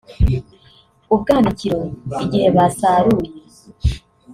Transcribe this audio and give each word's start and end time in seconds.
ubwanikiro 1.13 1.79
igihe 2.23 2.47
basaruye 2.55 3.29